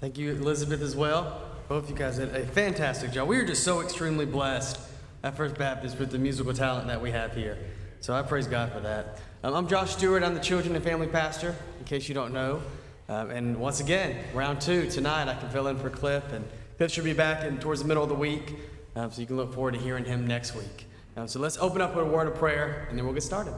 [0.00, 1.42] Thank you, Elizabeth, as well.
[1.68, 3.28] Both you guys did a fantastic job.
[3.28, 4.80] We are just so extremely blessed
[5.22, 7.58] at First Baptist with the musical talent that we have here.
[8.00, 9.20] So I praise God for that.
[9.44, 10.22] Um, I'm Josh Stewart.
[10.22, 12.62] I'm the children and family pastor, in case you don't know.
[13.10, 16.48] Um, and once again, round two tonight, I can fill in for Cliff, and
[16.78, 18.54] Cliff should be back in towards the middle of the week,
[18.96, 20.86] um, so you can look forward to hearing him next week.
[21.18, 23.52] Um, so let's open up with a word of prayer, and then we'll get started.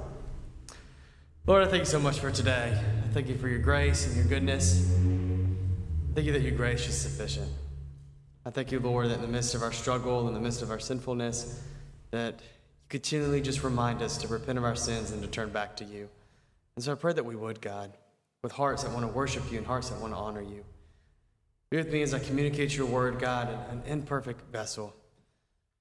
[1.47, 2.77] Lord, I thank you so much for today.
[2.77, 4.93] I thank you for your grace and your goodness.
[6.15, 7.51] Thank you that your grace is sufficient.
[8.45, 10.71] I thank you, Lord, that in the midst of our struggle, in the midst of
[10.71, 11.63] our sinfulness,
[12.11, 12.47] that you
[12.89, 16.09] continually just remind us to repent of our sins and to turn back to you.
[16.77, 17.93] And so I pray that we would, God
[18.43, 20.65] with hearts that want to worship you and hearts that want to honor you.
[21.71, 24.93] Be with me as I communicate your word, God, an imperfect vessel.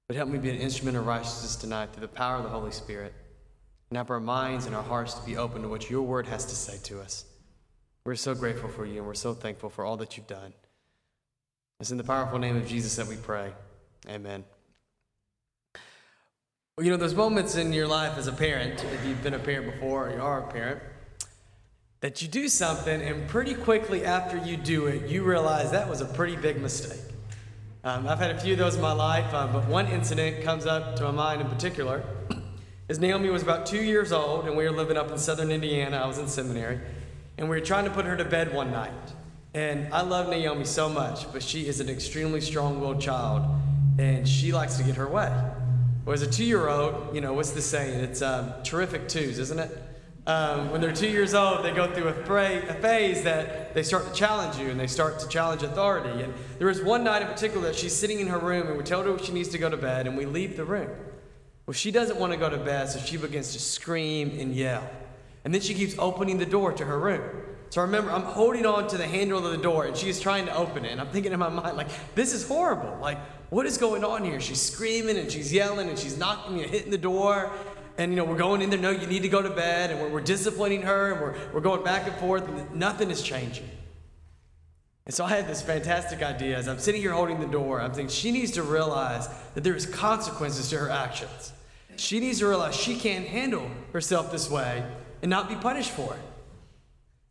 [0.06, 2.70] But help me be an instrument of righteousness tonight through the power of the Holy
[2.70, 3.12] Spirit.
[3.90, 6.44] And help our minds and our hearts to be open to what your word has
[6.46, 7.24] to say to us.
[8.04, 10.52] We're so grateful for you and we're so thankful for all that you've done.
[11.78, 13.52] It's in the powerful name of Jesus that we pray.
[14.08, 14.44] Amen.
[16.76, 19.38] Well, you know, there's moments in your life as a parent, if you've been a
[19.38, 20.80] parent before or you are a parent,
[22.00, 26.00] that you do something and pretty quickly after you do it, you realize that was
[26.00, 27.00] a pretty big mistake.
[27.84, 30.66] Um, I've had a few of those in my life, uh, but one incident comes
[30.66, 32.04] up to my mind in particular.
[32.88, 35.96] Is Naomi was about two years old, and we were living up in southern Indiana.
[35.96, 36.80] I was in seminary,
[37.42, 38.92] and we were trying to put her to bed one night.
[39.52, 43.42] And I love Naomi so much, but she is an extremely strong willed child,
[43.98, 45.28] and she likes to get her way.
[46.04, 47.98] Well, as a two year old, you know, what's the saying?
[47.98, 49.76] It's um, terrific twos, isn't it?
[50.24, 54.06] Um, when they're two years old, they go through a, a, phase that they start
[54.06, 56.22] to challenge you and they start to challenge authority.
[56.22, 58.84] And there was one night in particular that she's sitting in her room and we
[58.84, 60.90] tell her she needs to go to bed and we leave the room.
[61.66, 64.88] Well, she doesn't want to go to bed, so she begins to scream and yell.
[65.44, 67.22] And then she keeps opening the door to her room.
[67.70, 70.46] So I remember I'm holding on to the handle of the door and she's trying
[70.46, 70.92] to open it.
[70.92, 72.98] And I'm thinking in my mind, like, this is horrible.
[73.00, 73.18] Like,
[73.50, 74.40] what is going on here?
[74.40, 77.50] She's screaming and she's yelling and she's knocking, know, hitting the door
[77.98, 80.00] and you know we're going in there no you need to go to bed and
[80.00, 83.68] we're, we're disciplining her and we're, we're going back and forth and nothing is changing
[85.06, 87.92] and so i had this fantastic idea as i'm sitting here holding the door i'm
[87.92, 91.52] thinking she needs to realize that there's consequences to her actions
[91.96, 94.84] she needs to realize she can't handle herself this way
[95.22, 96.14] and not be punished for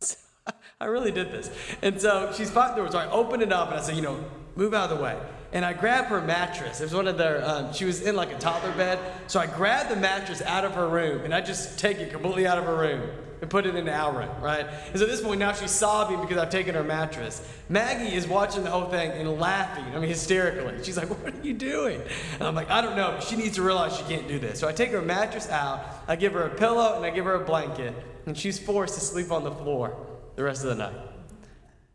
[0.00, 0.16] it
[0.80, 1.50] i really did this
[1.82, 4.24] and so she's fighting the so i open it up and i say you know
[4.56, 5.16] move out of the way
[5.52, 6.80] and I grabbed her mattress.
[6.80, 8.98] It was one of their, um, she was in like a toddler bed.
[9.26, 12.46] So I grabbed the mattress out of her room and I just take it completely
[12.46, 13.10] out of her room
[13.42, 14.66] and put it our room, right?
[14.66, 17.46] And so at this point now she's sobbing because I've taken her mattress.
[17.68, 20.82] Maggie is watching the whole thing and laughing, I mean, hysterically.
[20.82, 22.00] She's like, What are you doing?
[22.38, 24.60] And I'm like, I don't know, but she needs to realize she can't do this.
[24.60, 27.34] So I take her mattress out, I give her a pillow, and I give her
[27.34, 27.94] a blanket,
[28.24, 29.96] and she's forced to sleep on the floor
[30.36, 30.96] the rest of the night.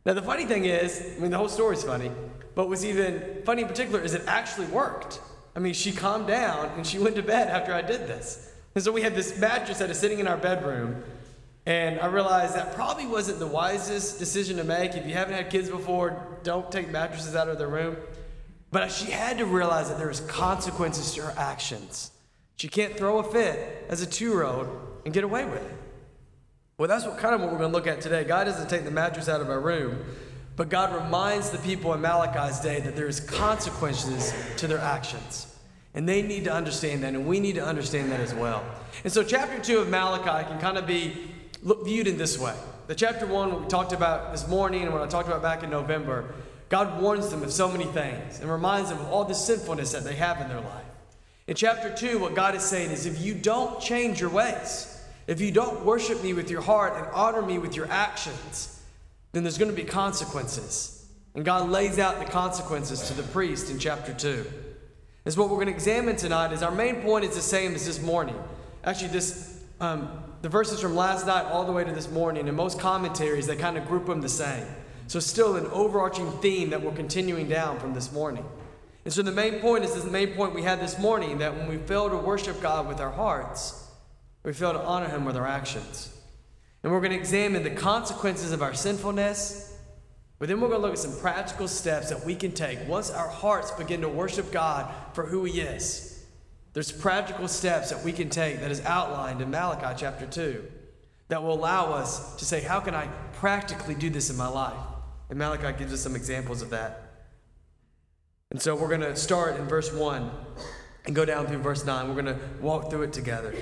[0.06, 2.12] Now, the funny thing is, I mean, the whole story's funny.
[2.56, 5.20] But what's even funny in particular is it actually worked.
[5.56, 8.54] I mean, she calmed down and she went to bed after I did this.
[8.74, 11.04] And so we had this mattress that is sitting in our bedroom.
[11.68, 14.96] And I realized that probably wasn't the wisest decision to make.
[14.96, 17.98] If you haven't had kids before, don't take mattresses out of their room.
[18.72, 22.12] But she had to realize that there's consequences to her actions.
[22.56, 24.70] She can't throw a fit as a two year old
[25.04, 25.78] and get away with it.
[26.78, 28.24] Well, that's what kind of what we're going to look at today.
[28.24, 30.06] God doesn't take the mattress out of our room,
[30.56, 35.54] but God reminds the people in Malachi's day that there is consequences to their actions.
[35.94, 38.64] And they need to understand that, and we need to understand that as well.
[39.04, 41.34] And so, chapter 2 of Malachi can kind of be
[41.76, 42.56] viewed in this way.
[42.88, 45.70] The chapter 1, we talked about this morning, and what I talked about back in
[45.70, 46.34] November,
[46.70, 50.04] God warns them of so many things and reminds them of all the sinfulness that
[50.04, 50.86] they have in their life.
[51.48, 55.42] In chapter 2, what God is saying is if you don't change your ways, if
[55.42, 58.82] you don't worship me with your heart and honor me with your actions,
[59.32, 61.06] then there's going to be consequences.
[61.36, 64.46] And God lays out the consequences to the priest in chapter 2.
[65.26, 67.86] Is what we're going to examine tonight is our main point is the same as
[67.86, 68.36] this morning.
[68.84, 72.56] Actually, this um, the verses from last night all the way to this morning, and
[72.56, 74.66] most commentaries they kind of group them the same.
[75.08, 78.46] So still an overarching theme that we're continuing down from this morning.
[79.06, 81.70] And so the main point is the main point we had this morning that when
[81.70, 83.90] we fail to worship God with our hearts,
[84.44, 86.14] we fail to honor Him with our actions.
[86.84, 89.78] And we're going to examine the consequences of our sinfulness.
[90.40, 93.10] But then we're going to look at some practical steps that we can take once
[93.10, 96.17] our hearts begin to worship God for who He is.
[96.78, 100.64] There's practical steps that we can take that is outlined in Malachi chapter 2
[101.28, 104.78] that will allow us to say, How can I practically do this in my life?
[105.32, 107.26] And Malachi gives us some examples of that.
[108.52, 110.30] And so we're going to start in verse 1
[111.08, 112.10] and go down through verse 9.
[112.10, 113.56] We're going to walk through it together.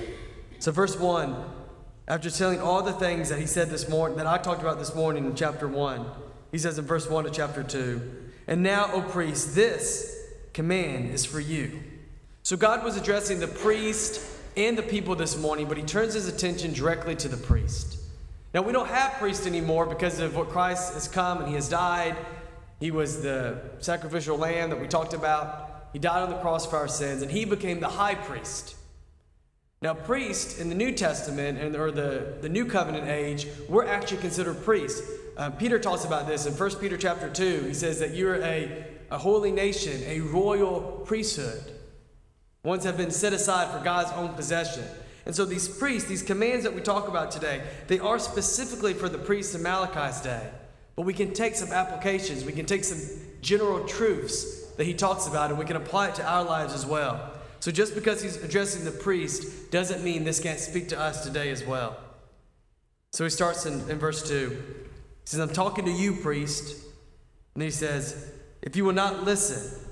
[0.60, 1.38] So, verse 1
[2.10, 4.94] after telling all the things that he said this morning, that I talked about this
[4.94, 6.06] morning in chapter 1,
[6.52, 10.14] He says in verse 1 of chapter 2 And now, O priest, this
[10.52, 11.82] command is for you.
[12.46, 14.22] So God was addressing the priest
[14.56, 17.98] and the people this morning, but he turns his attention directly to the priest.
[18.54, 21.68] Now, we don't have priests anymore because of what Christ has come and he has
[21.68, 22.16] died.
[22.80, 25.88] He was the sacrificial lamb that we talked about.
[25.92, 28.76] He died on the cross for our sins, and he became the high priest.
[29.82, 34.22] Now, priests in the New Testament and or the, the New Covenant age, we're actually
[34.22, 35.02] considered priests.
[35.36, 37.64] Uh, Peter talks about this in 1 Peter chapter 2.
[37.64, 41.72] He says that you're a, a holy nation, a royal priesthood.
[42.66, 44.84] Ones have been set aside for God's own possession.
[45.28, 49.08] And so these priests, these commands that we talk about today, they are specifically for
[49.08, 50.50] the priests in Malachi's day.
[50.96, 53.00] But we can take some applications, we can take some
[53.42, 56.88] general truths that he talks about, and we can apply it to our lives as
[56.88, 57.32] well.
[57.60, 61.52] So just because he's addressing the priest doesn't mean this can't speak to us today
[61.52, 61.96] as well.
[63.14, 64.50] So he starts in, in verse 2.
[64.50, 64.56] He
[65.26, 66.84] says, I'm talking to you, priest.
[67.54, 68.32] And he says,
[68.64, 69.88] If you will not listen,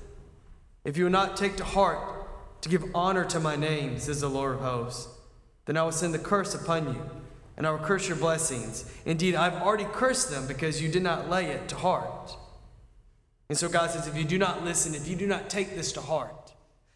[0.84, 2.23] if you will not take to heart
[2.64, 5.10] to give honor to my name, says the Lord of hosts,
[5.66, 7.10] then I will send the curse upon you,
[7.58, 8.90] and I will curse your blessings.
[9.06, 12.38] Indeed, I've already cursed them because you did not lay it to heart.
[13.50, 15.92] And so God says, if you do not listen, if you do not take this
[15.92, 16.54] to heart.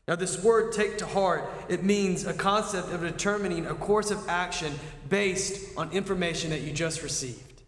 [0.07, 4.25] Now, this word take to heart, it means a concept of determining a course of
[4.29, 4.73] action
[5.09, 7.61] based on information that you just received.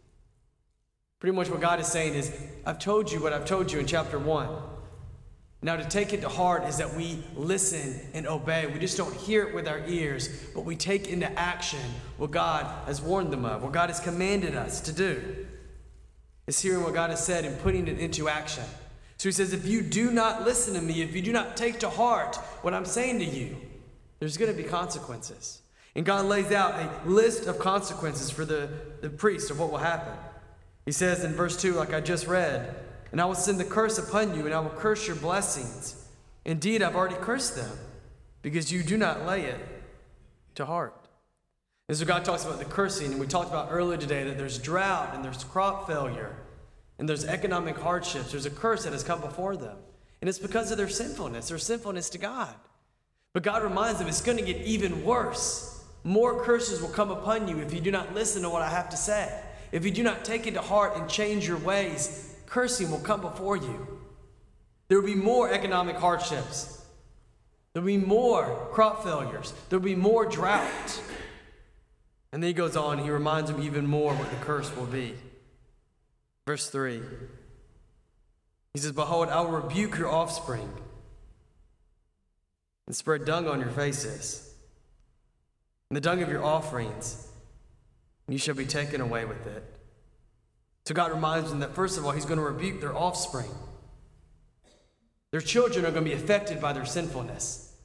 [1.20, 2.32] Pretty much what God is saying is,
[2.66, 4.48] I've told you what I've told you in chapter 1.
[5.62, 8.66] Now, to take it to heart is that we listen and obey.
[8.68, 11.82] We just don't hear it with our ears, but we take into action
[12.18, 15.46] what God has warned them of, what God has commanded us to do.
[16.48, 18.64] It's hearing what God has said and putting it into action.
[19.18, 21.80] So he says, if you do not listen to me, if you do not take
[21.80, 23.58] to heart what I'm saying to you,
[24.20, 25.62] there's going to be consequences.
[25.94, 28.70] And God lays out a list of consequences for the,
[29.02, 30.14] the priest of what will happen.
[30.86, 32.74] He says in verse 2, like I just read,
[33.12, 36.08] and I will send the curse upon you, and I will curse your blessings.
[36.46, 37.78] Indeed, I've already cursed them,
[38.42, 39.60] because you do not lay it
[40.56, 40.96] to heart.
[41.88, 44.60] And so God talks about the cursing, and we talked about earlier today that there's
[44.60, 46.36] drought and there's crop failure
[47.00, 48.32] and there's economic hardships.
[48.32, 49.76] There's a curse that has come before them.
[50.22, 52.54] And it's because of their sinfulness, their sinfulness to God.
[53.34, 55.84] But God reminds them it's going to get even worse.
[56.04, 58.90] More curses will come upon you if you do not listen to what I have
[58.90, 59.42] to say.
[59.72, 63.22] If you do not take it to heart and change your ways, cursing will come
[63.22, 64.00] before you.
[64.88, 66.84] There will be more economic hardships.
[67.74, 69.54] There will be more crop failures.
[69.70, 71.02] There will be more drought.
[72.32, 75.16] And then he goes on, he reminds them even more what the curse will be.
[76.46, 77.02] Verse 3
[78.74, 80.70] He says, Behold, I will rebuke your offspring
[82.88, 84.52] and spread dung on your faces,
[85.90, 87.28] and the dung of your offerings,
[88.28, 89.79] you shall be taken away with it.
[90.90, 93.52] So God reminds them that, first of all, He's going to rebuke their offspring.
[95.30, 97.76] Their children are going to be affected by their sinfulness.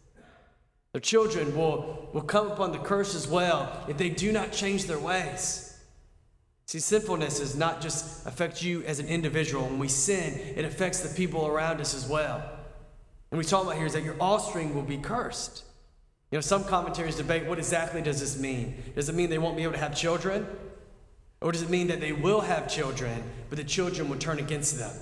[0.93, 4.87] Their children will, will come upon the curse as well if they do not change
[4.87, 5.79] their ways.
[6.65, 9.67] See, sinfulness does not just affect you as an individual.
[9.67, 12.43] When we sin, it affects the people around us as well.
[13.31, 15.63] And we talk about here is that your offspring will be cursed.
[16.31, 18.83] You know, some commentaries debate what exactly does this mean?
[18.95, 20.47] Does it mean they won't be able to have children?
[21.45, 24.79] Or does it mean that they will have children, but the children will turn against
[24.79, 24.97] them?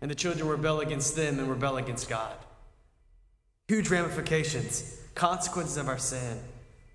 [0.00, 2.34] And the children rebel against them and rebel against God?
[3.68, 6.40] Huge ramifications, consequences of our sin.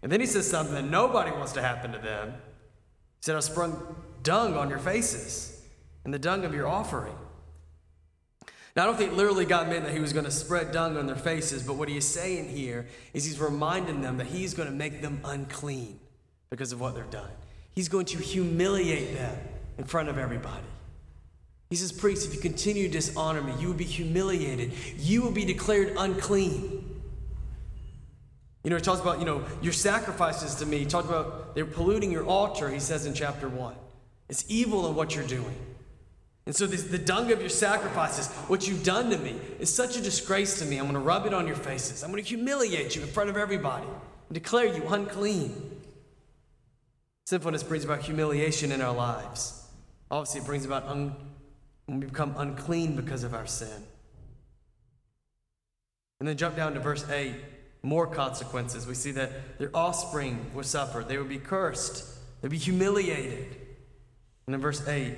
[0.02, 2.32] And then he says something that nobody wants to happen to them.
[2.32, 5.62] He said, I sprung dung on your faces
[6.04, 7.16] and the dung of your offering.
[8.76, 11.06] Now, I don't think literally God meant that he was going to spread dung on
[11.06, 14.70] their faces, but what he is saying here is he's reminding them that he's going
[14.70, 16.00] to make them unclean
[16.50, 17.30] because of what they've done.
[17.78, 19.38] He's going to humiliate them
[19.78, 20.66] in front of everybody.
[21.70, 24.72] He says, Priest, if you continue to dishonor me, you will be humiliated.
[24.98, 27.00] You will be declared unclean.
[28.64, 30.80] You know, he talks about, you know, your sacrifices to me.
[30.80, 33.76] He talks about they're polluting your altar, he says in chapter 1.
[34.28, 35.56] It's evil in what you're doing.
[36.48, 39.98] And so this, the dung of your sacrifices, what you've done to me, is such
[39.98, 40.78] a disgrace to me.
[40.78, 42.04] I'm going to rub it on your faces.
[42.04, 45.67] I'm going to humiliate you in front of everybody and declare you unclean.
[47.28, 49.62] Sinfulness brings about humiliation in our lives.
[50.10, 51.14] Obviously, it brings about un-
[51.86, 53.84] when we become unclean because of our sin.
[56.22, 57.36] And then jump down to verse 8
[57.84, 58.88] more consequences.
[58.88, 62.06] We see that their offspring will suffer, they will be cursed,
[62.40, 63.58] they'll be humiliated.
[64.46, 65.14] And in verse 8,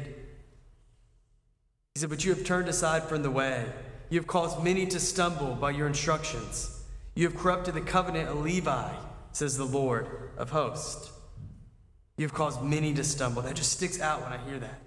[1.94, 3.68] he said, But you have turned aside from the way.
[4.10, 6.82] You have caused many to stumble by your instructions.
[7.13, 8.96] You have corrupted the covenant of Levi,
[9.32, 11.12] says the Lord of hosts.
[12.20, 13.44] You've caused many to stumble.
[13.44, 14.82] That just sticks out when I hear that.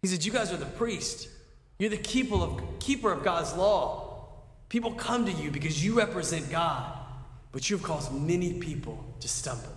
[0.00, 1.28] He said, You guys are the priest.
[1.76, 4.28] You're the keeper of, keeper of God's law.
[4.68, 6.96] People come to you because you represent God,
[7.50, 9.76] but you've caused many people to stumble.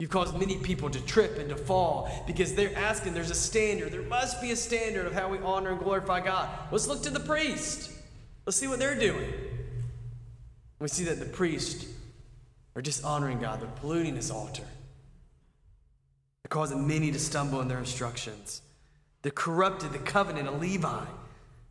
[0.00, 3.92] You've caused many people to trip and to fall because they're asking, there's a standard.
[3.92, 6.48] There must be a standard of how we honor and glorify God.
[6.72, 7.92] Let's look to the priest.
[8.44, 9.32] Let's see what they're doing.
[10.80, 11.86] We see that the priests
[12.74, 14.64] are dishonoring God, they're polluting his altar.
[16.44, 18.60] They're causing many to stumble in their instructions.
[19.22, 21.04] They corrupted the covenant of Levi.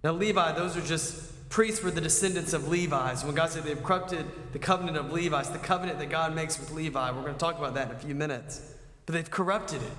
[0.03, 3.23] Now, Levi, those are just priests were the descendants of Levi's.
[3.23, 6.71] When God said they've corrupted the covenant of Levi's, the covenant that God makes with
[6.71, 8.59] Levi, we're going to talk about that in a few minutes.
[9.05, 9.91] But they've corrupted it.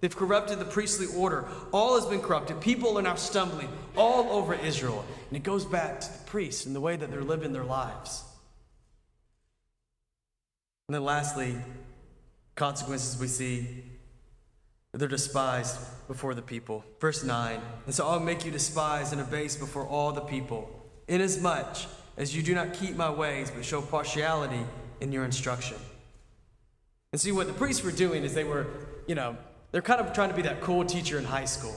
[0.00, 1.46] They've corrupted the priestly order.
[1.72, 2.60] All has been corrupted.
[2.60, 5.04] People are now stumbling all over Israel.
[5.28, 8.24] And it goes back to the priests and the way that they're living their lives.
[10.88, 11.56] And then lastly,
[12.56, 13.84] consequences we see
[14.98, 16.84] they're despised before the people.
[17.00, 20.70] Verse 9 And so I'll make you despised and abased before all the people,
[21.08, 21.76] inasmuch
[22.16, 24.60] as you do not keep my ways, but show partiality
[25.00, 25.76] in your instruction.
[27.12, 28.66] And see, what the priests were doing is they were,
[29.06, 29.36] you know,
[29.72, 31.76] they're kind of trying to be that cool teacher in high school.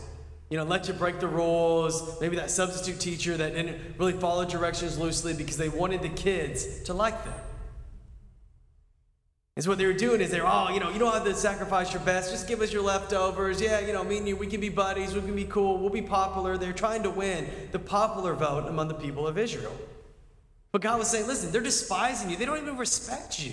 [0.50, 4.46] You know, let you break the rules, maybe that substitute teacher that didn't really follow
[4.46, 7.34] directions loosely because they wanted the kids to like them.
[9.60, 11.26] And so what they were doing is they were, oh, you know, you don't have
[11.26, 12.32] to sacrifice your best.
[12.32, 13.60] Just give us your leftovers.
[13.60, 15.14] Yeah, you know, me and you, we can be buddies.
[15.14, 15.78] We can be cool.
[15.78, 16.58] We'll be popular.
[16.58, 19.76] They're trying to win the popular vote among the people of Israel.
[20.72, 22.38] But God was saying, listen, they're despising you.
[22.38, 23.52] They don't even respect you.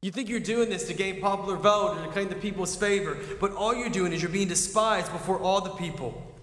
[0.00, 3.18] You think you're doing this to gain popular vote and to claim the people's favor,
[3.40, 6.34] but all you're doing is you're being despised before all the people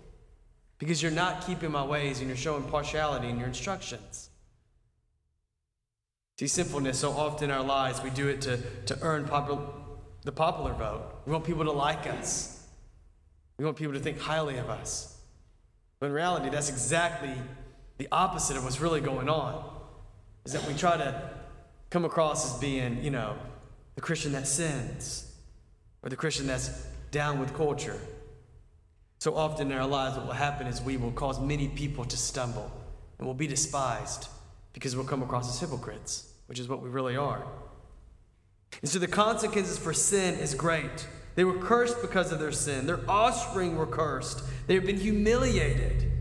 [0.78, 4.30] because you're not keeping my ways and you're showing partiality in your instructions.
[6.38, 10.74] See, sinfulness, so often in our lives, we do it to, to earn the popular
[10.74, 11.22] vote.
[11.26, 12.68] We want people to like us,
[13.58, 15.18] we want people to think highly of us.
[16.00, 17.34] But in reality, that's exactly
[17.98, 19.64] the opposite of what's really going on.
[20.44, 21.30] Is that we try to
[21.90, 23.38] come across as being, you know,
[23.96, 25.34] the Christian that sins
[26.04, 27.98] or the Christian that's down with culture.
[29.20, 32.18] So often in our lives, what will happen is we will cause many people to
[32.18, 32.70] stumble
[33.18, 34.28] and will be despised
[34.76, 37.44] because we'll come across as hypocrites, which is what we really are.
[38.82, 41.08] And so the consequences for sin is great.
[41.36, 42.86] They were cursed because of their sin.
[42.86, 44.44] Their offspring were cursed.
[44.68, 46.12] They have been humiliated.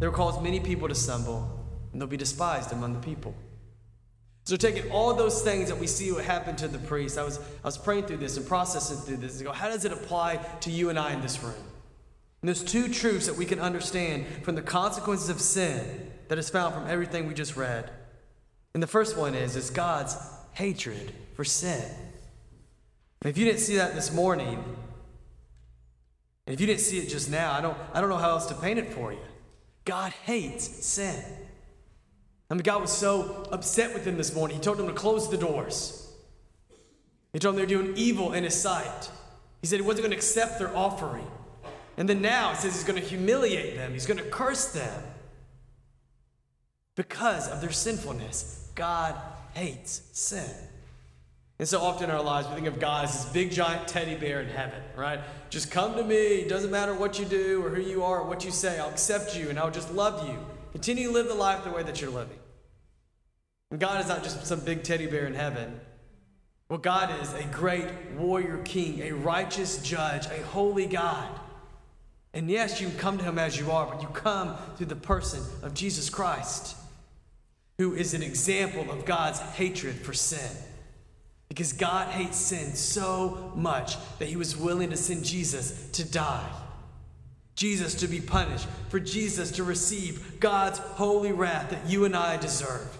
[0.00, 3.34] They will cause many people to stumble, and they'll be despised among the people.
[4.44, 7.38] So taking all those things that we see what happened to the priest, I was,
[7.38, 10.38] I was praying through this and processing through this and go, how does it apply
[10.62, 11.54] to you and I in this room?
[12.42, 16.50] And there's two truths that we can understand from the consequences of sin that is
[16.50, 17.88] found from everything we just read.
[18.74, 20.16] And the first one is, is God's
[20.52, 21.84] hatred for sin.
[23.22, 24.64] And if you didn't see that this morning,
[26.46, 28.46] and if you didn't see it just now, I don't, I don't know how else
[28.46, 29.20] to paint it for you.
[29.84, 31.22] God hates sin.
[32.50, 35.30] I mean, God was so upset with them this morning, He told them to close
[35.30, 36.12] the doors.
[37.32, 39.10] He told them they're doing evil in His sight.
[39.60, 41.26] He said He wasn't going to accept their offering.
[41.96, 45.02] And then now He says He's going to humiliate them, He's going to curse them
[46.94, 48.70] because of their sinfulness.
[48.74, 49.14] God
[49.54, 50.50] hates sin.
[51.58, 54.16] And so often in our lives, we think of God as this big giant teddy
[54.16, 55.20] bear in heaven, right?
[55.48, 56.16] Just come to me.
[56.16, 58.80] It doesn't matter what you do or who you are or what you say.
[58.80, 60.38] I'll accept you and I'll just love you.
[60.72, 62.38] Continue to live the life the way that you're living.
[63.70, 65.80] And God is not just some big teddy bear in heaven.
[66.68, 71.28] Well, God is a great warrior king, a righteous judge, a holy God.
[72.34, 75.42] And yes, you come to him as you are, but you come through the person
[75.62, 76.76] of Jesus Christ
[77.78, 80.56] who is an example of God's hatred for sin.
[81.48, 86.48] Because God hates sin so much that he was willing to send Jesus to die.
[87.54, 92.38] Jesus to be punished, for Jesus to receive God's holy wrath that you and I
[92.38, 92.98] deserve.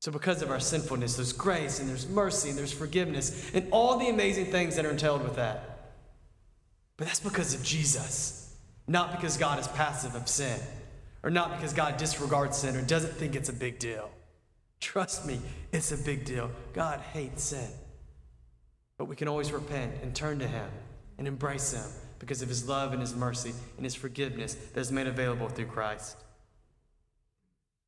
[0.00, 3.98] So, because of our sinfulness, there's grace and there's mercy and there's forgiveness and all
[3.98, 5.67] the amazing things that are entailed with that.
[6.98, 8.54] But that's because of Jesus,
[8.86, 10.60] not because God is passive of sin
[11.22, 14.10] or not because God disregards sin or doesn't think it's a big deal.
[14.80, 15.40] Trust me,
[15.72, 16.50] it's a big deal.
[16.72, 17.68] God hates sin.
[18.96, 20.68] But we can always repent and turn to Him
[21.18, 21.84] and embrace Him
[22.18, 25.66] because of His love and His mercy and His forgiveness that is made available through
[25.66, 26.16] Christ.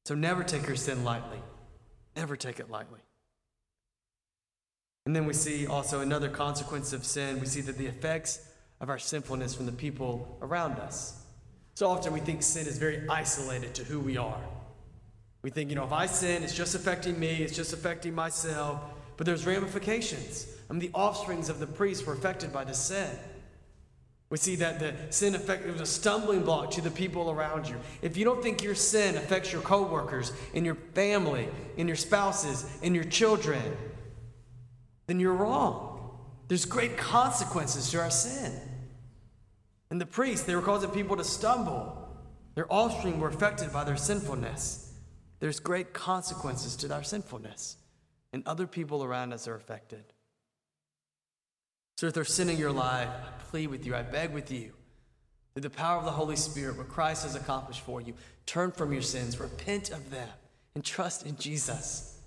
[0.05, 1.39] So never take your sin lightly.
[2.17, 3.01] Never take it lightly.
[5.07, 7.41] And then we see also another consequence of sin.
[7.41, 8.50] We see that the effects
[8.81, 11.23] of our sinfulness from the people around us.
[11.75, 14.41] So often we think sin is very isolated to who we are.
[15.43, 18.81] We think, you know, if I sin, it's just affecting me, it's just affecting myself.
[19.17, 20.47] But there's ramifications.
[20.69, 23.11] I mean, the offsprings of the priests were affected by the sin.
[24.31, 27.77] We see that the sin effect was a stumbling block to the people around you.
[28.01, 32.65] If you don't think your sin affects your coworkers, and your family, and your spouses,
[32.83, 33.61] and your children,
[35.07, 36.17] then you're wrong.
[36.47, 38.53] There's great consequences to our sin.
[39.91, 42.09] And the priests, they were causing people to stumble.
[42.55, 44.93] Their offspring were affected by their sinfulness.
[45.41, 47.77] There's great consequences to our sinfulness,
[48.33, 50.05] and other people around us are affected.
[51.97, 54.73] So if there's sin in your life, I plead with you, I beg with you,
[55.55, 58.15] through the power of the Holy Spirit, what Christ has accomplished for you,
[58.47, 60.29] turn from your sins, repent of them,
[60.75, 62.19] and trust in Jesus.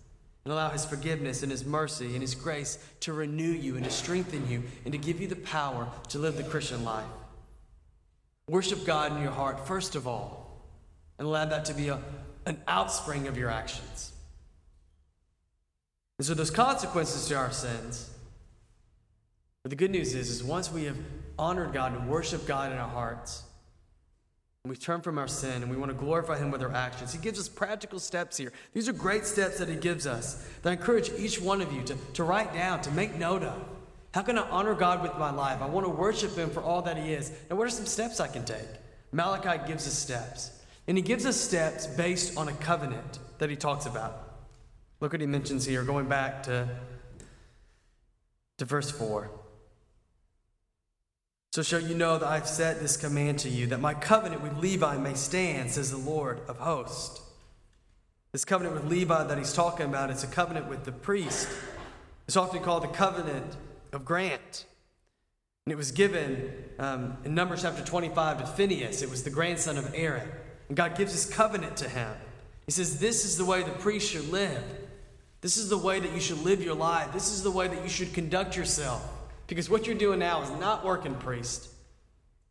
[0.46, 3.89] And allow His forgiveness and His mercy and His grace to renew you and to
[3.89, 7.05] strengthen you and to give you the power to live the Christian life.
[8.48, 10.62] Worship God in your heart, first of all,
[11.18, 12.00] and allow that to be a,
[12.46, 14.12] an outspring of your actions.
[16.18, 18.10] And so, those consequences to our sins.
[19.64, 20.98] But the good news is, is once we have
[21.40, 23.44] honored God and worshiped God in our hearts,
[24.64, 27.14] and we turn from our sin and we want to glorify Him with our actions,
[27.14, 28.52] He gives us practical steps here.
[28.74, 31.82] These are great steps that He gives us that I encourage each one of you
[31.84, 33.73] to, to write down, to make note of.
[34.13, 35.62] How can I honor God with my life?
[35.62, 37.32] I want to worship Him for all that He is.
[37.50, 38.67] Now, what are some steps I can take?
[39.12, 40.51] Malachi gives us steps.
[40.88, 44.34] And he gives us steps based on a covenant that he talks about.
[45.00, 46.67] Look what he mentions here, going back to,
[48.58, 49.29] to verse 4.
[51.53, 54.58] So shall you know that I've set this command to you, that my covenant with
[54.58, 57.22] Levi may stand, says the Lord of hosts.
[58.32, 61.48] This covenant with Levi that he's talking about, it's a covenant with the priest.
[62.27, 63.55] It's often called the covenant
[63.94, 64.66] of grant.
[65.66, 69.02] And it was given um, in Numbers chapter 25 to Phinehas.
[69.02, 70.28] It was the grandson of Aaron.
[70.68, 72.12] And God gives his covenant to him.
[72.66, 74.64] He says, This is the way the priest should live.
[75.42, 77.14] This is the way that you should live your life.
[77.14, 79.08] This is the way that you should conduct yourself.
[79.48, 81.70] Because what you're doing now is not working, priest.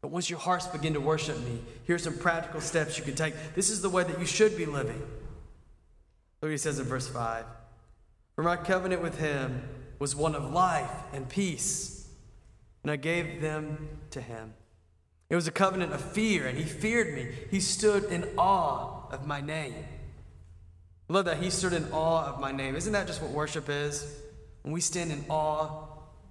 [0.02, 3.34] But once your hearts begin to worship me, here's some practical steps you can take.
[3.54, 4.98] This is the way that you should be living.
[4.98, 7.44] Look what he says in verse 5
[8.34, 9.62] For my covenant with him
[10.02, 12.08] was one of life and peace,
[12.82, 14.52] and I gave them to him.
[15.30, 17.28] It was a covenant of fear, and he feared me.
[17.52, 19.76] He stood in awe of my name.
[21.08, 22.74] I love that he stood in awe of my name.
[22.74, 24.04] Isn't that just what worship is?
[24.62, 25.84] When we stand in awe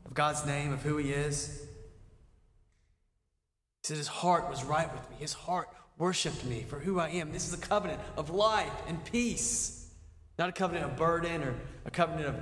[0.06, 1.62] of God's name, of who he is.
[3.84, 5.16] He said his heart was right with me.
[5.18, 7.32] His heart worshiped me for who I am.
[7.32, 9.90] This is a covenant of life and peace,
[10.38, 11.56] not a covenant of burden or
[11.86, 12.36] a covenant of,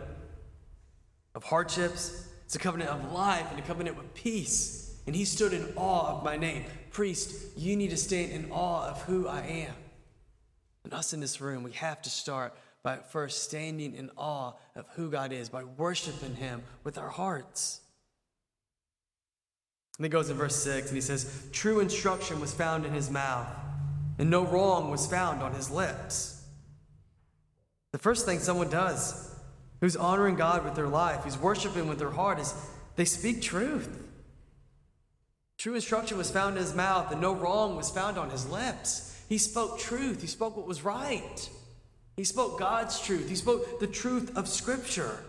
[1.36, 2.28] of hardships.
[2.46, 6.18] It's a covenant of life and a covenant of peace and he stood in awe
[6.18, 6.66] of my name.
[6.92, 9.74] Priest, you need to stand in awe of who I am.
[10.84, 14.86] And us in this room, we have to start by first standing in awe of
[14.90, 17.82] who God is, by worshiping him with our hearts.
[19.98, 23.10] And he goes in verse 6 and he says, True instruction was found in his
[23.10, 23.48] mouth,
[24.20, 26.44] and no wrong was found on his lips.
[27.94, 29.29] The first thing someone does
[29.82, 32.54] who's honoring God with their life, who's worshiping with their heart, is
[32.96, 34.06] they speak truth.
[35.58, 39.22] True instruction was found in his mouth, and no wrong was found on his lips.
[39.28, 41.50] He spoke truth, he spoke what was right.
[42.18, 45.20] He spoke God's truth, he spoke the truth of Scripture.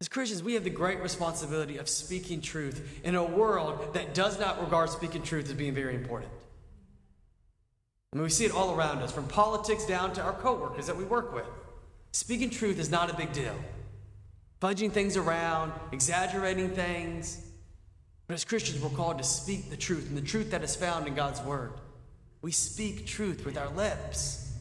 [0.00, 4.38] As Christians, we have the great responsibility of speaking truth in a world that does
[4.38, 6.32] not regard speaking truth as being very important.
[8.12, 10.96] I mean, we see it all around us, from politics down to our coworkers that
[10.96, 11.46] we work with.
[12.12, 13.56] Speaking truth is not a big deal.
[14.60, 17.44] Fudging things around, exaggerating things,
[18.32, 21.06] but as Christians, we're called to speak the truth, and the truth that is found
[21.06, 21.72] in God's Word.
[22.40, 24.52] We speak truth with our lips.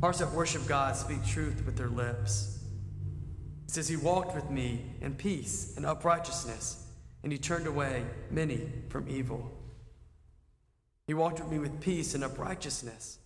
[0.00, 2.58] Hearts that worship God speak truth with their lips.
[3.66, 6.84] It says, He walked with me in peace and uprightness,
[7.22, 9.52] and He turned away many from evil.
[11.06, 13.18] He walked with me with peace and uprightness.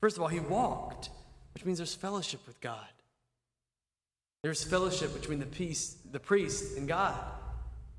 [0.00, 1.10] First of all, He walked,
[1.58, 2.86] which means there's fellowship with God.
[4.44, 7.16] There's fellowship between the peace, the priest and God.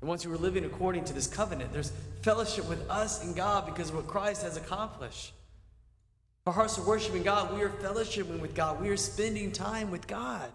[0.00, 1.92] And once you were living according to this covenant, there's
[2.22, 5.34] fellowship with us and God because of what Christ has accomplished.
[6.46, 7.54] Our hearts are worshiping God.
[7.54, 8.80] We are fellowshipping with God.
[8.80, 10.50] We are spending time with God.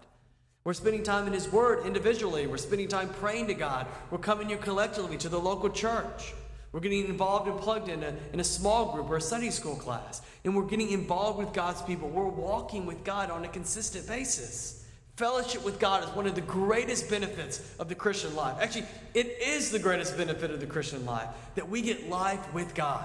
[0.64, 2.48] We're spending time in His Word individually.
[2.48, 3.86] We're spending time praying to God.
[4.10, 6.34] We're coming here collectively to the local church.
[6.72, 9.76] We're getting involved and plugged in a, in a small group or a Sunday school
[9.76, 10.20] class.
[10.44, 12.08] And we're getting involved with God's people.
[12.08, 14.84] We're walking with God on a consistent basis.
[15.16, 18.56] Fellowship with God is one of the greatest benefits of the Christian life.
[18.60, 22.74] Actually, it is the greatest benefit of the Christian life that we get life with
[22.74, 23.04] God.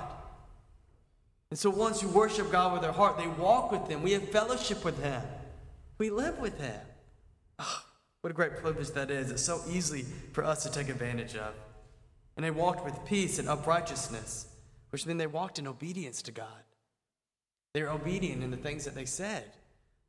[1.49, 4.03] And so once you worship God with their heart, they walk with Him.
[4.03, 5.21] We have fellowship with Him.
[5.97, 6.79] We live with Him.
[7.59, 7.83] Oh,
[8.21, 9.31] what a great privilege that is.
[9.31, 11.53] It's so easy for us to take advantage of.
[12.41, 14.47] And they walked with peace and uprightness,
[14.89, 16.47] which means they walked in obedience to God.
[17.75, 19.43] They were obedient in the things that they said.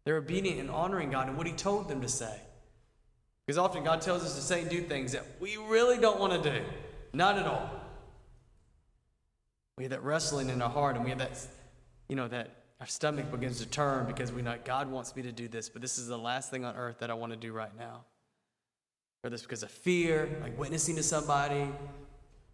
[0.06, 2.40] They're obedient in honoring God and what He told them to say.
[3.46, 6.42] Because often God tells us to say and do things that we really don't want
[6.42, 6.64] to do.
[7.12, 7.68] Not at all.
[9.76, 11.38] We have that wrestling in our heart, and we have that,
[12.08, 12.48] you know, that
[12.80, 15.82] our stomach begins to turn because we know God wants me to do this, but
[15.82, 18.04] this is the last thing on earth that I want to do right now.
[19.20, 21.68] Whether it's because of fear, like witnessing to somebody,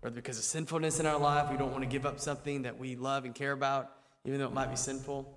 [0.03, 2.79] or because of sinfulness in our life, we don't want to give up something that
[2.79, 3.93] we love and care about,
[4.25, 5.37] even though it might be sinful.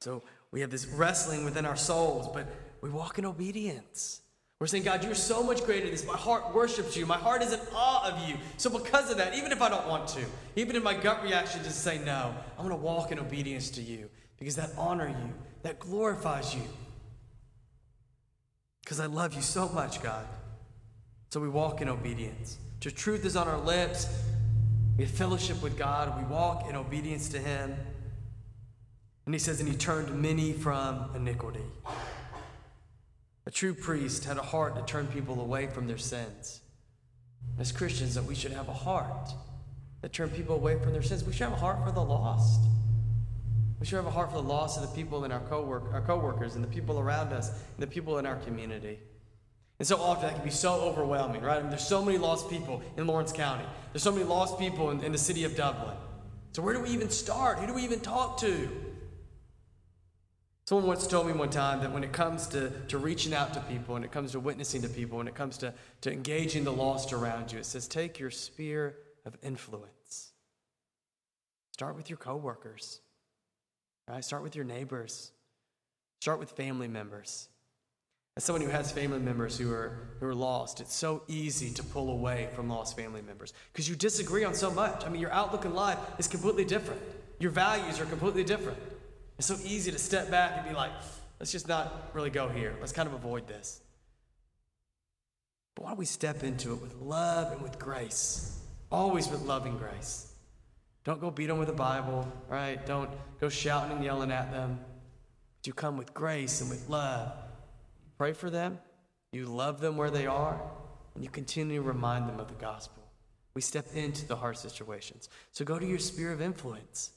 [0.00, 2.46] So we have this wrestling within our souls, but
[2.80, 4.22] we walk in obedience.
[4.60, 6.04] We're saying, God, you're so much greater than this.
[6.04, 7.06] My heart worships you.
[7.06, 8.36] My heart is in awe of you.
[8.56, 10.24] So, because of that, even if I don't want to,
[10.56, 13.82] even if my gut reaction to say no, I'm going to walk in obedience to
[13.82, 16.62] you because that honors you, that glorifies you.
[18.82, 20.26] Because I love you so much, God.
[21.30, 22.58] So, we walk in obedience.
[22.80, 24.06] The truth is on our lips.
[24.96, 26.16] We have fellowship with God.
[26.18, 27.76] We walk in obedience to Him.
[29.26, 31.64] And He says, and He turned many from iniquity.
[33.46, 36.60] A true priest had a heart to turn people away from their sins.
[37.58, 39.30] As Christians, that we should have a heart
[40.02, 41.24] that turn people away from their sins.
[41.24, 42.60] We should have a heart for the lost.
[43.80, 46.00] We should have a heart for the lost of the people in our co-work, our
[46.00, 48.98] coworkers and the people around us and the people in our community.
[49.78, 51.58] And so often that can be so overwhelming, right?
[51.58, 53.64] I mean, there's so many lost people in Laurens County.
[53.92, 55.96] There's so many lost people in, in the city of Dublin.
[56.52, 57.58] So where do we even start?
[57.58, 58.68] Who do we even talk to?
[60.66, 63.60] Someone once told me one time that when it comes to, to reaching out to
[63.60, 66.72] people, when it comes to witnessing to people, when it comes to, to engaging the
[66.72, 70.32] lost around you, it says take your sphere of influence.
[71.72, 73.00] Start with your coworkers,
[74.08, 74.24] right?
[74.24, 75.30] Start with your neighbors.
[76.20, 77.48] Start with family members.
[78.38, 81.82] As someone who has family members who are, who are lost, it's so easy to
[81.82, 85.04] pull away from lost family members because you disagree on so much.
[85.04, 87.00] I mean, your outlook in life is completely different,
[87.40, 88.78] your values are completely different.
[89.38, 90.92] It's so easy to step back and be like,
[91.40, 92.76] let's just not really go here.
[92.78, 93.80] Let's kind of avoid this.
[95.74, 98.56] But why don't we step into it with love and with grace?
[98.92, 100.32] Always with love and grace.
[101.02, 102.86] Don't go beat them with a Bible, right?
[102.86, 104.78] Don't go shouting and yelling at them.
[105.56, 107.32] But you come with grace and with love.
[108.18, 108.78] Pray for them,
[109.32, 110.60] you love them where they are,
[111.14, 113.04] and you continue to remind them of the gospel.
[113.54, 115.28] We step into the hard situations.
[115.52, 117.12] So go to your sphere of influence.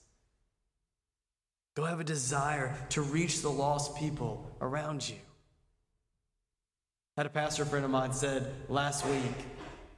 [1.75, 5.15] Go have a desire to reach the lost people around you.
[7.17, 9.45] I had a pastor friend of mine said last week,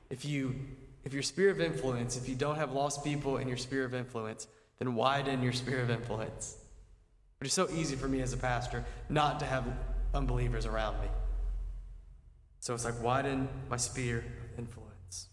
[0.09, 0.55] if you
[1.03, 3.93] if your sphere of influence, if you don't have lost people in your sphere of
[3.93, 4.47] influence,
[4.79, 6.57] then widen your sphere of influence.
[7.39, 9.65] But it's so easy for me as a pastor not to have
[10.13, 11.07] unbelievers around me.
[12.59, 15.27] So it's like widen my sphere of influence.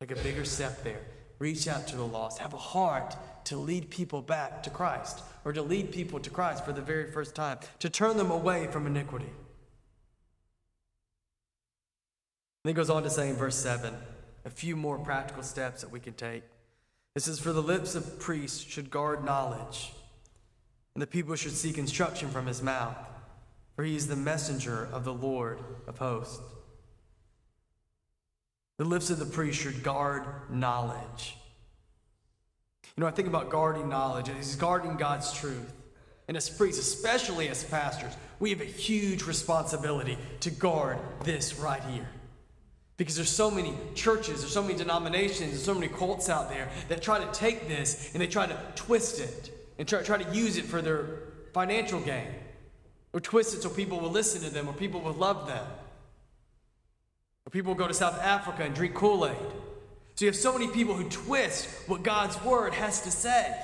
[0.00, 1.00] Take a bigger step there.
[1.38, 2.38] Reach out to the lost.
[2.38, 6.64] Have a heart to lead people back to Christ or to lead people to Christ
[6.64, 9.30] for the very first time, to turn them away from iniquity.
[12.64, 13.94] And he goes on to say in verse 7
[14.44, 16.42] a few more practical steps that we can take.
[17.14, 19.92] It says, For the lips of priests should guard knowledge,
[20.94, 22.96] and the people should seek instruction from his mouth,
[23.76, 26.40] for he is the messenger of the Lord of hosts.
[28.78, 31.36] The lips of the priest should guard knowledge.
[32.96, 35.72] You know, I think about guarding knowledge, and he's guarding God's truth.
[36.28, 41.82] And as priests, especially as pastors, we have a huge responsibility to guard this right
[41.84, 42.08] here.
[42.96, 46.68] Because there's so many churches, there's so many denominations, there's so many cults out there
[46.88, 50.34] that try to take this and they try to twist it and try, try to
[50.34, 51.06] use it for their
[51.52, 52.28] financial gain.
[53.12, 55.66] Or twist it so people will listen to them or people will love them.
[57.46, 59.36] Or people will go to South Africa and drink Kool Aid.
[60.14, 63.54] So you have so many people who twist what God's word has to say.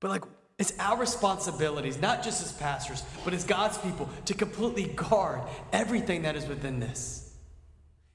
[0.00, 0.24] But like,
[0.58, 5.40] it's our responsibilities, not just as pastors, but as God's people, to completely guard
[5.72, 7.32] everything that is within this.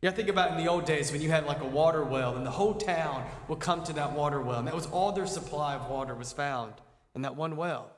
[0.02, 2.46] Yeah, think about in the old days when you had like a water well, and
[2.46, 5.76] the whole town would come to that water well, and that was all their supply
[5.76, 6.74] of water was found
[7.16, 7.90] in that one well.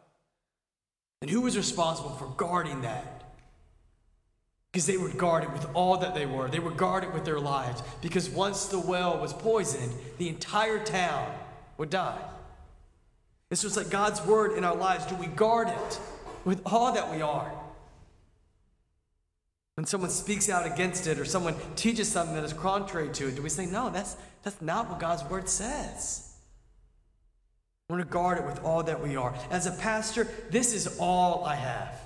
[1.26, 3.16] And who was responsible for guarding that?
[4.76, 6.50] because they were guarded with all that they were.
[6.50, 11.34] They were guarded with their lives because once the well was poisoned, the entire town
[11.78, 12.20] would die.
[13.50, 15.06] It's just like God's word in our lives.
[15.06, 16.00] Do we guard it
[16.44, 17.50] with all that we are?
[19.76, 23.38] When someone speaks out against it or someone teaches something that is contrary to it,
[23.38, 26.25] do we say, no, that's, that's not what God's word says?
[27.90, 29.36] Want to guard it with all that we are.
[29.52, 32.02] As a pastor, this is all I have.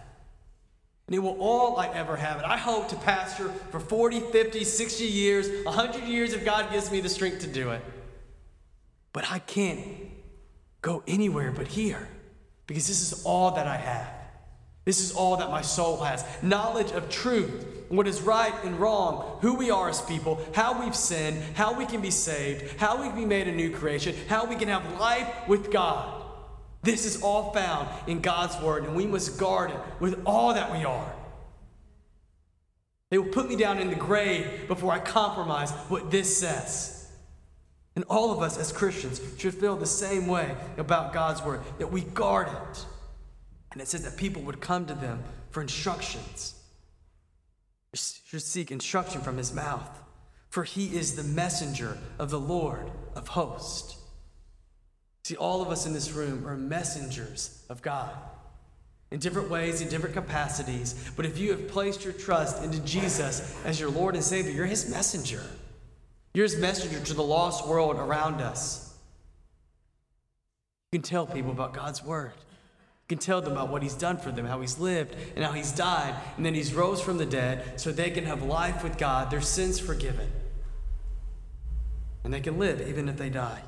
[1.08, 2.38] And it will all I ever have.
[2.38, 6.92] And I hope to pastor for 40, 50, 60 years, 100 years if God gives
[6.92, 7.82] me the strength to do it.
[9.14, 9.80] But I can't
[10.82, 12.10] go anywhere but here
[12.68, 14.19] because this is all that I have.
[14.86, 19.38] This is all that my soul has knowledge of truth, what is right and wrong,
[19.42, 23.08] who we are as people, how we've sinned, how we can be saved, how we
[23.10, 26.24] can be made a new creation, how we can have life with God.
[26.82, 30.72] This is all found in God's Word, and we must guard it with all that
[30.72, 31.14] we are.
[33.10, 37.12] They will put me down in the grave before I compromise what this says.
[37.96, 41.92] And all of us as Christians should feel the same way about God's Word, that
[41.92, 42.86] we guard it.
[43.72, 46.56] And it says that people would come to them for instructions.
[47.94, 49.90] Should seek instruction from his mouth,
[50.50, 53.98] for he is the messenger of the Lord of hosts.
[55.24, 58.16] See, all of us in this room are messengers of God
[59.12, 61.12] in different ways, in different capacities.
[61.16, 64.66] But if you have placed your trust into Jesus as your Lord and Savior, you're
[64.66, 65.44] his messenger.
[66.34, 68.96] You're his messenger to the lost world around us.
[70.92, 72.34] You can tell people about God's word.
[73.10, 75.72] Can tell them about what he's done for them, how he's lived, and how he's
[75.72, 79.32] died, and then he's rose from the dead so they can have life with God,
[79.32, 80.30] their sins forgiven.
[82.24, 83.64] And they can live even if they die.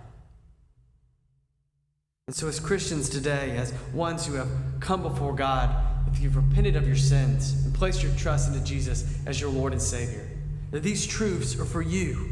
[2.27, 4.49] And so, as Christians today, as ones who have
[4.79, 5.75] come before God,
[6.13, 9.73] if you've repented of your sins and placed your trust into Jesus as your Lord
[9.73, 10.29] and Savior,
[10.69, 12.29] that these truths are for you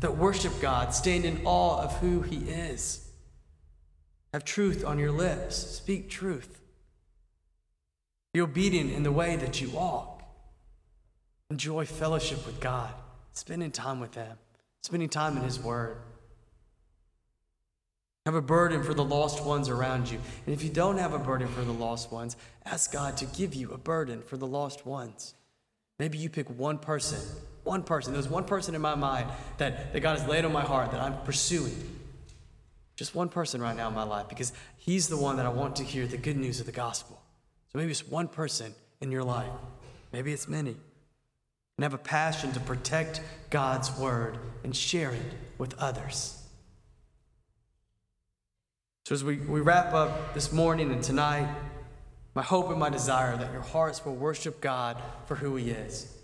[0.00, 3.03] that worship God, stand in awe of who He is.
[4.34, 5.54] Have truth on your lips.
[5.54, 6.60] Speak truth.
[8.32, 10.24] Be obedient in the way that you walk.
[11.50, 12.92] Enjoy fellowship with God,
[13.30, 14.36] spending time with Him,
[14.82, 15.98] spending time in His Word.
[18.26, 20.18] Have a burden for the lost ones around you.
[20.46, 23.54] And if you don't have a burden for the lost ones, ask God to give
[23.54, 25.34] you a burden for the lost ones.
[26.00, 27.20] Maybe you pick one person,
[27.62, 28.12] one person.
[28.12, 31.00] There's one person in my mind that, that God has laid on my heart that
[31.00, 32.00] I'm pursuing.
[32.96, 35.76] Just one person right now in my life because he's the one that I want
[35.76, 37.20] to hear the good news of the gospel.
[37.72, 39.50] So maybe it's one person in your life,
[40.12, 40.76] maybe it's many.
[41.76, 46.40] And have a passion to protect God's word and share it with others.
[49.06, 51.52] So, as we, we wrap up this morning and tonight,
[52.34, 56.16] my hope and my desire that your hearts will worship God for who He is.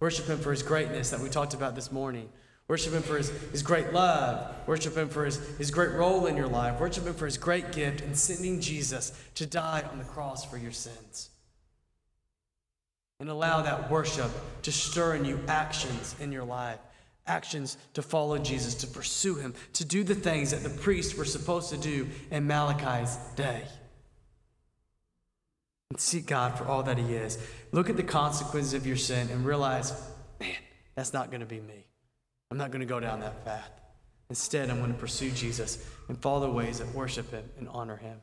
[0.00, 2.28] Worship Him for His greatness that we talked about this morning.
[2.68, 4.54] Worship Him for his, his great love.
[4.66, 6.80] Worship Him for his, his great role in your life.
[6.80, 10.58] Worship Him for His great gift in sending Jesus to die on the cross for
[10.58, 11.30] your sins.
[13.20, 14.30] And allow that worship
[14.62, 16.78] to stir in you actions in your life
[17.26, 21.24] actions to follow Jesus, to pursue Him, to do the things that the priests were
[21.24, 23.62] supposed to do in Malachi's day.
[25.90, 27.38] And seek God for all that He is.
[27.72, 29.92] Look at the consequences of your sin and realize,
[30.40, 30.54] man,
[30.94, 31.86] that's not going to be me.
[32.50, 33.70] I'm not going to go down that path.
[34.28, 37.96] Instead, I'm going to pursue Jesus and follow the ways that worship Him and honor
[37.96, 38.20] Him.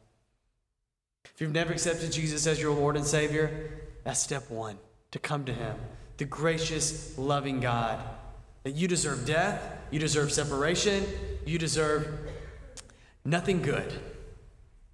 [1.34, 3.72] If you've never accepted Jesus as your Lord and Savior,
[4.04, 4.78] that's step one
[5.12, 5.76] to come to Him,
[6.18, 8.00] the gracious, loving God.
[8.64, 11.06] That you deserve death, you deserve separation,
[11.46, 12.08] you deserve
[13.26, 13.94] nothing good.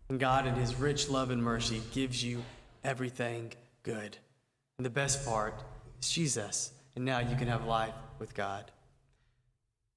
[0.10, 2.44] And God, in His rich love and mercy, gives you
[2.84, 3.52] everything
[3.84, 4.18] good.
[4.78, 5.54] And the best part
[6.02, 6.72] is Jesus.
[6.96, 8.72] And now you can have life with God.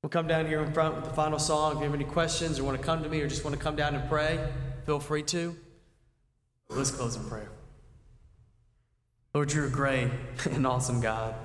[0.03, 1.75] We'll come down here in front with the final song.
[1.75, 3.63] If you have any questions or want to come to me or just want to
[3.63, 4.45] come down and pray,
[4.85, 5.57] feel free to.
[6.69, 7.49] Let's close in prayer.
[9.33, 10.11] Lord, you're a great
[10.51, 11.37] and awesome God.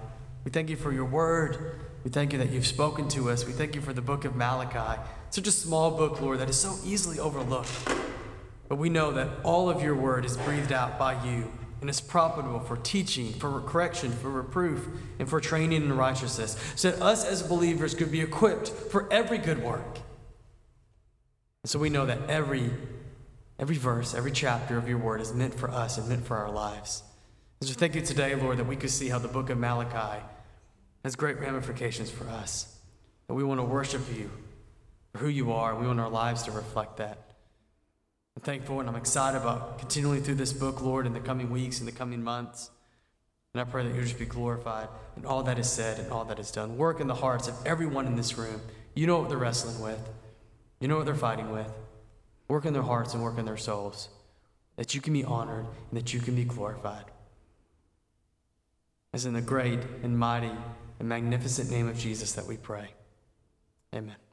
[0.44, 1.80] We thank you for your word.
[2.04, 3.46] We thank you that you've spoken to us.
[3.46, 5.02] We thank you for the book of Malachi.
[5.30, 7.70] Such a small book, Lord, that is so easily overlooked.
[8.70, 12.02] But we know that all of your word is breathed out by you and is
[12.02, 14.88] profitable for teaching, for correction, for reproof,
[15.20, 19.38] and for training in righteousness, so that us as believers could be equipped for every
[19.38, 20.00] good work.
[21.64, 22.72] And so we know that every,
[23.60, 26.52] every verse, every chapter of your word is meant for us and meant for our
[26.52, 27.04] lives.
[27.60, 30.24] And so thank you today, Lord, that we could see how the book of Malachi
[31.04, 32.76] has great ramifications for us.
[33.28, 34.32] That we want to worship you
[35.12, 37.27] for who you are, and we want our lives to reflect that.
[38.38, 41.80] I'm thankful and I'm excited about continuing through this book, Lord, in the coming weeks
[41.80, 42.70] and the coming months.
[43.56, 46.24] And I pray that you just be glorified in all that is said and all
[46.26, 46.78] that is done.
[46.78, 48.62] Work in the hearts of everyone in this room.
[48.94, 50.08] You know what they're wrestling with,
[50.80, 51.68] you know what they're fighting with.
[52.48, 54.08] Work in their hearts and work in their souls,
[54.76, 57.06] that you can be honored and that you can be glorified.
[59.14, 60.52] As in the great and mighty
[61.00, 62.92] and magnificent name of Jesus that we pray.
[63.96, 64.27] Amen.